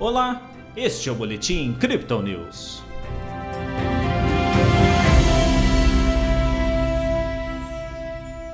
Olá, 0.00 0.50
este 0.74 1.08
é 1.10 1.12
o 1.12 1.14
Boletim 1.14 1.74
Crypto 1.74 2.22
News. 2.22 2.82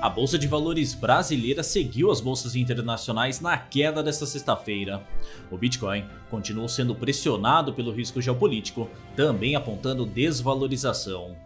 A 0.00 0.08
Bolsa 0.08 0.38
de 0.38 0.48
Valores 0.48 0.94
brasileira 0.94 1.62
seguiu 1.62 2.10
as 2.10 2.22
bolsas 2.22 2.56
internacionais 2.56 3.42
na 3.42 3.58
queda 3.58 4.02
desta 4.02 4.24
sexta-feira. 4.24 5.06
O 5.50 5.58
Bitcoin 5.58 6.06
continuou 6.30 6.66
sendo 6.66 6.94
pressionado 6.94 7.74
pelo 7.74 7.92
risco 7.92 8.22
geopolítico, 8.22 8.88
também 9.14 9.54
apontando 9.54 10.06
desvalorização. 10.06 11.36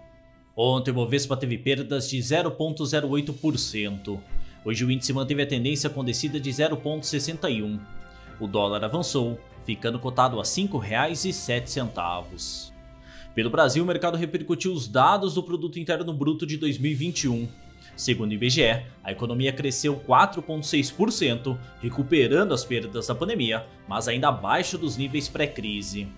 Ontem 0.56 0.92
o 0.92 0.94
Bovespa 0.94 1.36
teve 1.36 1.58
perdas 1.58 2.08
de 2.08 2.18
0,08%. 2.18 4.20
Hoje 4.64 4.84
o 4.84 4.90
índice 4.92 5.12
manteve 5.12 5.42
a 5.42 5.46
tendência 5.46 5.90
com 5.90 6.04
descida 6.04 6.38
de 6.38 6.50
0,61. 6.50 7.80
O 8.38 8.46
dólar 8.46 8.84
avançou, 8.84 9.40
ficando 9.68 9.98
cotado 9.98 10.40
a 10.40 10.42
R$ 10.42 10.48
5,07. 10.48 12.72
Pelo 13.34 13.50
Brasil, 13.50 13.84
o 13.84 13.86
mercado 13.86 14.16
repercutiu 14.16 14.72
os 14.72 14.88
dados 14.88 15.34
do 15.34 15.42
Produto 15.42 15.78
Interno 15.78 16.10
Bruto 16.14 16.46
de 16.46 16.56
2021. 16.56 17.46
Segundo 17.94 18.30
o 18.30 18.32
IBGE, 18.32 18.86
a 19.04 19.12
economia 19.12 19.52
cresceu 19.52 20.02
4,6%, 20.08 21.58
recuperando 21.82 22.54
as 22.54 22.64
perdas 22.64 23.08
da 23.08 23.14
pandemia, 23.14 23.66
mas 23.86 24.08
ainda 24.08 24.28
abaixo 24.28 24.78
dos 24.78 24.96
níveis 24.96 25.28
pré-crise. 25.28 26.08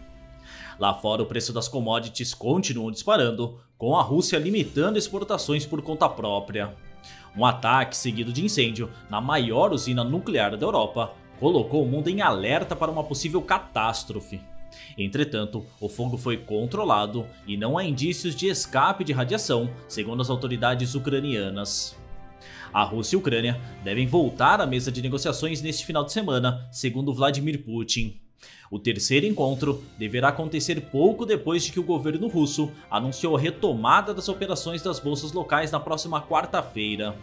Lá 0.79 0.95
fora, 0.95 1.25
o 1.25 1.27
preço 1.27 1.53
das 1.53 1.67
commodities 1.67 2.33
continuam 2.33 2.93
disparando, 2.93 3.59
com 3.77 3.97
a 3.97 4.03
Rússia 4.03 4.39
limitando 4.39 4.97
exportações 4.97 5.67
por 5.67 5.83
conta 5.83 6.09
própria. 6.09 6.73
Um 7.37 7.45
ataque 7.45 7.97
seguido 7.97 8.33
de 8.33 8.45
incêndio 8.45 8.89
na 9.11 9.21
maior 9.21 9.73
usina 9.73 10.05
nuclear 10.05 10.57
da 10.57 10.65
Europa 10.65 11.19
colocou 11.41 11.83
o 11.83 11.89
mundo 11.89 12.09
em 12.09 12.21
alerta 12.21 12.77
para 12.77 12.93
uma 12.93 13.03
possível 13.03 13.41
catástrofe. 13.41 14.41
Entretanto, 14.97 15.65
o 15.81 15.89
fogo 15.89 16.17
foi 16.17 16.37
controlado 16.37 17.27
e 17.47 17.57
não 17.57 17.77
há 17.77 17.85
indícios 17.85 18.37
de 18.37 18.47
escape 18.47 19.03
de 19.03 19.13
radiação, 19.13 19.71
segundo 19.89 20.21
as 20.21 20.31
autoridades 20.31 20.95
ucranianas. 20.95 21.99
A 22.73 22.85
Rússia 22.85 23.17
e 23.17 23.19
a 23.19 23.19
Ucrânia 23.19 23.61
devem 23.83 24.07
voltar 24.07 24.61
à 24.61 24.67
mesa 24.67 24.93
de 24.93 25.03
negociações 25.03 25.61
neste 25.61 25.85
final 25.85 26.05
de 26.05 26.13
semana, 26.13 26.69
segundo 26.71 27.13
Vladimir 27.13 27.65
Putin. 27.65 28.21
O 28.71 28.79
terceiro 28.79 29.27
encontro 29.27 29.83
deverá 29.99 30.29
acontecer 30.29 30.81
pouco 30.93 31.27
depois 31.27 31.65
de 31.65 31.73
que 31.73 31.81
o 31.81 31.85
governo 31.85 32.29
russo 32.29 32.71
anunciou 32.91 33.37
a 33.37 33.41
retomada 33.41 34.15
das 34.15 34.29
operações 34.29 34.83
das 34.83 35.01
bolsas 35.01 35.33
locais 35.33 35.73
na 35.73 35.81
próxima 35.81 36.23
quarta-feira. 36.23 37.17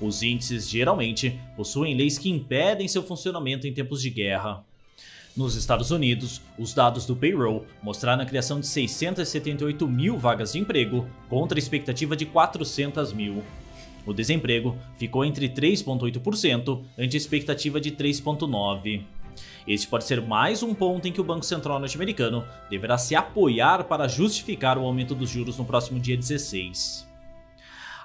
Os 0.00 0.22
índices 0.22 0.68
geralmente 0.68 1.40
possuem 1.56 1.96
leis 1.96 2.18
que 2.18 2.30
impedem 2.30 2.88
seu 2.88 3.02
funcionamento 3.02 3.66
em 3.66 3.72
tempos 3.72 4.02
de 4.02 4.10
guerra. 4.10 4.64
Nos 5.36 5.54
Estados 5.54 5.90
Unidos, 5.90 6.40
os 6.58 6.72
dados 6.72 7.04
do 7.04 7.14
payroll 7.14 7.66
mostraram 7.82 8.22
a 8.22 8.26
criação 8.26 8.58
de 8.58 8.66
678 8.66 9.86
mil 9.86 10.16
vagas 10.16 10.52
de 10.52 10.58
emprego 10.58 11.06
contra 11.28 11.58
a 11.58 11.60
expectativa 11.60 12.16
de 12.16 12.24
400 12.24 13.12
mil. 13.12 13.42
O 14.06 14.14
desemprego 14.14 14.76
ficou 14.96 15.24
entre 15.24 15.48
3,8% 15.48 16.82
ante 16.96 17.16
a 17.16 17.18
expectativa 17.18 17.80
de 17.80 17.90
3,9%. 17.90 19.02
Este 19.66 19.86
pode 19.88 20.04
ser 20.04 20.22
mais 20.22 20.62
um 20.62 20.72
ponto 20.72 21.06
em 21.06 21.12
que 21.12 21.20
o 21.20 21.24
Banco 21.24 21.44
Central 21.44 21.78
norte-americano 21.78 22.44
deverá 22.70 22.96
se 22.96 23.14
apoiar 23.14 23.84
para 23.84 24.08
justificar 24.08 24.78
o 24.78 24.84
aumento 24.86 25.14
dos 25.14 25.28
juros 25.28 25.58
no 25.58 25.64
próximo 25.64 26.00
dia 26.00 26.16
16. 26.16 27.05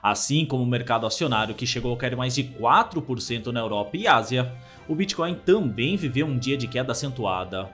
Assim 0.01 0.45
como 0.45 0.63
o 0.63 0.67
mercado 0.67 1.05
acionário, 1.05 1.53
que 1.53 1.67
chegou 1.67 1.93
a 1.93 1.97
cair 1.97 2.15
mais 2.15 2.33
de 2.33 2.43
4% 2.43 3.47
na 3.47 3.59
Europa 3.59 3.95
e 3.95 4.07
Ásia, 4.07 4.51
o 4.87 4.95
Bitcoin 4.95 5.35
também 5.35 5.95
viveu 5.95 6.25
um 6.25 6.37
dia 6.37 6.57
de 6.57 6.67
queda 6.67 6.91
acentuada. 6.91 7.69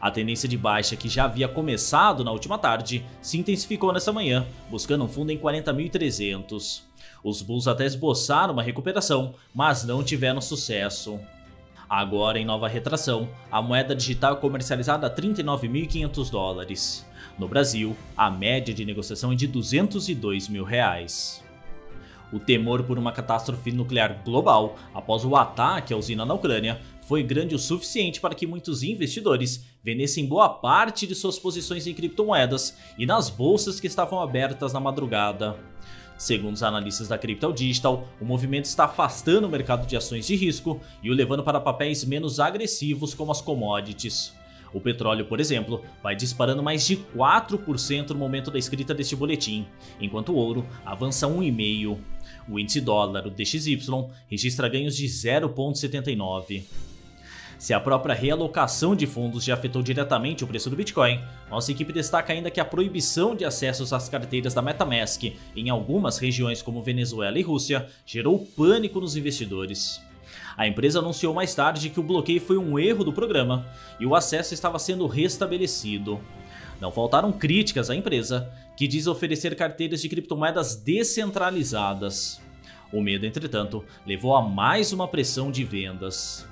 A 0.00 0.10
tendência 0.10 0.48
de 0.48 0.56
baixa 0.56 0.96
que 0.96 1.08
já 1.08 1.24
havia 1.24 1.46
começado 1.46 2.24
na 2.24 2.32
última 2.32 2.58
tarde 2.58 3.04
se 3.20 3.38
intensificou 3.38 3.92
nessa 3.92 4.12
manhã, 4.12 4.46
buscando 4.70 5.04
um 5.04 5.08
fundo 5.08 5.30
em 5.30 5.38
40.300. 5.38 6.82
Os 7.22 7.42
bulls 7.42 7.68
até 7.68 7.84
esboçaram 7.84 8.54
uma 8.54 8.62
recuperação, 8.62 9.34
mas 9.54 9.84
não 9.84 10.02
tiveram 10.02 10.40
sucesso. 10.40 11.20
Agora, 11.88 12.38
em 12.38 12.44
nova 12.44 12.68
retração, 12.68 13.28
a 13.50 13.62
moeda 13.62 13.94
digital 13.94 14.34
é 14.34 14.40
comercializada 14.40 15.06
a 15.06 15.10
39.500 15.14 16.30
dólares. 16.30 17.06
No 17.38 17.48
Brasil, 17.48 17.96
a 18.16 18.30
média 18.30 18.74
de 18.74 18.84
negociação 18.84 19.32
é 19.32 19.34
de 19.34 19.46
202 19.46 20.48
mil 20.48 20.64
reais. 20.64 21.42
O 22.32 22.38
temor 22.38 22.82
por 22.82 22.98
uma 22.98 23.12
catástrofe 23.12 23.72
nuclear 23.72 24.22
global 24.24 24.76
após 24.92 25.24
o 25.24 25.34
ataque 25.34 25.94
à 25.94 25.96
usina 25.96 26.26
na 26.26 26.34
Ucrânia 26.34 26.80
foi 27.02 27.22
grande 27.22 27.54
o 27.54 27.58
suficiente 27.58 28.20
para 28.20 28.34
que 28.34 28.46
muitos 28.46 28.82
investidores 28.82 29.64
vendessem 29.82 30.26
boa 30.26 30.48
parte 30.48 31.06
de 31.06 31.14
suas 31.14 31.38
posições 31.38 31.86
em 31.86 31.94
criptomoedas 31.94 32.76
e 32.98 33.06
nas 33.06 33.30
bolsas 33.30 33.80
que 33.80 33.86
estavam 33.86 34.20
abertas 34.20 34.74
na 34.74 34.80
madrugada. 34.80 35.56
Segundo 36.18 36.54
os 36.54 36.62
analistas 36.62 37.08
da 37.08 37.16
Crypto 37.16 37.52
Digital, 37.52 38.06
o 38.20 38.24
movimento 38.24 38.64
está 38.64 38.84
afastando 38.84 39.46
o 39.46 39.50
mercado 39.50 39.86
de 39.86 39.96
ações 39.96 40.26
de 40.26 40.34
risco 40.34 40.80
e 41.02 41.10
o 41.10 41.14
levando 41.14 41.44
para 41.44 41.60
papéis 41.60 42.04
menos 42.04 42.40
agressivos 42.40 43.14
como 43.14 43.32
as 43.32 43.40
commodities. 43.40 44.34
O 44.72 44.80
petróleo, 44.80 45.24
por 45.24 45.40
exemplo, 45.40 45.82
vai 46.02 46.14
disparando 46.14 46.62
mais 46.62 46.86
de 46.86 46.96
4% 46.96 48.10
no 48.10 48.18
momento 48.18 48.50
da 48.50 48.58
escrita 48.58 48.94
deste 48.94 49.16
boletim, 49.16 49.66
enquanto 50.00 50.32
o 50.32 50.36
ouro 50.36 50.66
avança 50.84 51.26
1,5%. 51.26 51.98
O 52.48 52.58
índice 52.58 52.80
dólar, 52.80 53.26
o 53.26 53.30
DXY, 53.30 53.78
registra 54.28 54.68
ganhos 54.68 54.96
de 54.96 55.06
0,79%. 55.06 56.64
Se 57.58 57.74
a 57.74 57.80
própria 57.80 58.14
realocação 58.14 58.94
de 58.94 59.04
fundos 59.04 59.42
já 59.42 59.54
afetou 59.54 59.82
diretamente 59.82 60.44
o 60.44 60.46
preço 60.46 60.70
do 60.70 60.76
Bitcoin, 60.76 61.20
nossa 61.50 61.72
equipe 61.72 61.92
destaca 61.92 62.32
ainda 62.32 62.52
que 62.52 62.60
a 62.60 62.64
proibição 62.64 63.34
de 63.34 63.44
acessos 63.44 63.92
às 63.92 64.08
carteiras 64.08 64.54
da 64.54 64.62
MetaMask 64.62 65.24
em 65.56 65.68
algumas 65.68 66.18
regiões 66.18 66.62
como 66.62 66.80
Venezuela 66.80 67.36
e 67.36 67.42
Rússia 67.42 67.88
gerou 68.06 68.46
pânico 68.56 69.00
nos 69.00 69.16
investidores. 69.16 70.00
A 70.56 70.66
empresa 70.66 70.98
anunciou 70.98 71.32
mais 71.32 71.54
tarde 71.54 71.90
que 71.90 72.00
o 72.00 72.02
bloqueio 72.02 72.40
foi 72.40 72.58
um 72.58 72.78
erro 72.78 73.04
do 73.04 73.12
programa 73.12 73.66
e 74.00 74.06
o 74.06 74.14
acesso 74.14 74.54
estava 74.54 74.78
sendo 74.78 75.06
restabelecido. 75.06 76.20
Não 76.80 76.92
faltaram 76.92 77.32
críticas 77.32 77.90
à 77.90 77.94
empresa, 77.94 78.50
que 78.76 78.86
diz 78.86 79.06
oferecer 79.06 79.56
carteiras 79.56 80.00
de 80.00 80.08
criptomoedas 80.08 80.76
descentralizadas. 80.76 82.40
O 82.92 83.00
medo, 83.00 83.26
entretanto, 83.26 83.84
levou 84.06 84.34
a 84.34 84.42
mais 84.42 84.92
uma 84.92 85.08
pressão 85.08 85.50
de 85.50 85.64
vendas. 85.64 86.48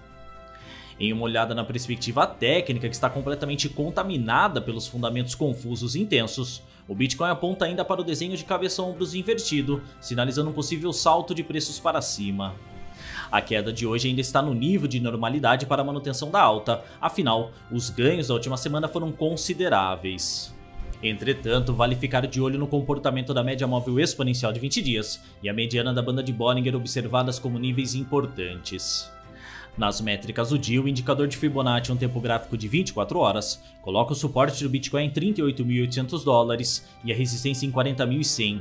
Em 0.99 1.13
uma 1.13 1.23
olhada 1.23 1.55
na 1.55 1.65
perspectiva 1.65 2.27
técnica 2.27 2.89
que 2.89 2.95
está 2.95 3.09
completamente 3.09 3.69
contaminada 3.69 4.61
pelos 4.61 4.87
fundamentos 4.87 5.35
confusos 5.35 5.95
e 5.95 6.01
intensos, 6.01 6.63
o 6.89 6.95
Bitcoin 6.95 7.31
aponta 7.31 7.65
ainda 7.65 7.85
para 7.85 8.01
o 8.01 8.05
desenho 8.05 8.37
de 8.37 8.45
cabeça-ombros 8.45 9.15
invertido, 9.15 9.83
sinalizando 10.01 10.51
um 10.51 10.55
possível 10.55 10.93
salto 10.93 11.35
de 11.35 11.43
preços 11.43 11.79
para 11.79 12.01
cima. 12.01 12.55
A 13.31 13.41
queda 13.41 13.73
de 13.73 13.87
hoje 13.87 14.09
ainda 14.09 14.21
está 14.21 14.41
no 14.41 14.55
nível 14.55 14.89
de 14.89 15.01
normalidade 15.01 15.67
para 15.67 15.83
a 15.83 15.85
manutenção 15.85 16.31
da 16.31 16.41
alta, 16.41 16.83
afinal, 17.01 17.51
os 17.71 17.91
ganhos 17.91 18.29
da 18.29 18.35
última 18.35 18.57
semana 18.57 18.89
foram 18.89 19.11
consideráveis. 19.11 20.55
Entretanto, 21.03 21.75
vale 21.75 21.95
ficar 21.95 22.27
de 22.27 22.41
olho 22.41 22.59
no 22.59 22.67
comportamento 22.67 23.35
da 23.35 23.45
média 23.45 23.67
móvel 23.67 24.01
exponencial 24.01 24.53
de 24.53 24.61
20 24.61 24.83
dias 24.83 25.23
e 25.43 25.49
a 25.49 25.53
mediana 25.53 25.93
da 25.93 26.03
banda 26.03 26.23
de 26.23 26.33
Bollinger 26.33 26.75
observadas 26.75 27.39
como 27.39 27.59
níveis 27.59 27.95
importantes. 27.95 29.11
Nas 29.77 30.01
métricas 30.01 30.49
do 30.49 30.59
dia, 30.59 30.81
o 30.81 30.89
indicador 30.89 31.29
de 31.29 31.37
Fibonacci, 31.37 31.93
um 31.93 31.97
tempo 31.97 32.19
gráfico 32.19 32.57
de 32.57 32.67
24 32.67 33.19
horas, 33.19 33.63
coloca 33.83 34.13
o 34.13 34.17
suporte 34.17 34.65
do 34.65 34.71
Bitcoin 34.71 35.05
em 35.05 35.11
38.800 35.11 36.25
dólares 36.25 36.89
e 37.05 37.13
a 37.13 37.15
resistência 37.15 37.67
em 37.67 37.71
40.100. 37.71 38.61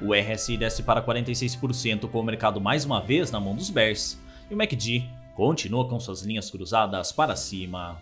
O 0.00 0.14
RSI 0.14 0.56
desce 0.56 0.82
para 0.82 1.02
46% 1.02 2.08
com 2.08 2.20
o 2.20 2.22
mercado 2.22 2.60
mais 2.60 2.84
uma 2.84 3.00
vez 3.00 3.30
na 3.30 3.40
mão 3.40 3.54
dos 3.54 3.68
bears, 3.68 4.18
e 4.50 4.54
o 4.54 4.56
MACD 4.56 5.04
continua 5.34 5.88
com 5.88 5.98
suas 5.98 6.22
linhas 6.22 6.50
cruzadas 6.50 7.12
para 7.12 7.34
cima. 7.34 8.00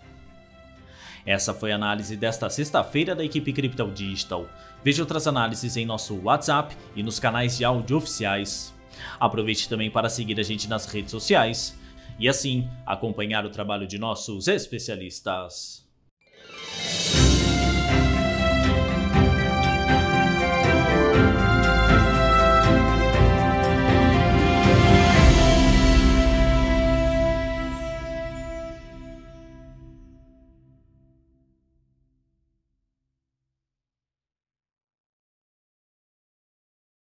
Essa 1.24 1.52
foi 1.52 1.72
a 1.72 1.74
análise 1.74 2.16
desta 2.16 2.48
sexta-feira 2.48 3.14
da 3.14 3.24
equipe 3.24 3.52
Crypto 3.52 3.90
Digital. 3.90 4.46
Veja 4.84 5.02
outras 5.02 5.26
análises 5.26 5.76
em 5.76 5.84
nosso 5.84 6.14
WhatsApp 6.22 6.76
e 6.94 7.02
nos 7.02 7.18
canais 7.18 7.58
de 7.58 7.64
áudio 7.64 7.96
oficiais. 7.96 8.72
Aproveite 9.18 9.68
também 9.68 9.90
para 9.90 10.08
seguir 10.08 10.38
a 10.38 10.42
gente 10.44 10.68
nas 10.68 10.86
redes 10.86 11.10
sociais 11.10 11.76
e 12.18 12.28
assim 12.28 12.68
acompanhar 12.86 13.44
o 13.44 13.50
trabalho 13.50 13.86
de 13.86 13.98
nossos 13.98 14.46
especialistas. 14.46 15.84